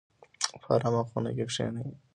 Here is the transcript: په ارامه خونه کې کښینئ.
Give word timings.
په 0.61 0.67
ارامه 0.75 1.01
خونه 1.09 1.29
کې 1.35 1.45
کښینئ. 1.49 1.87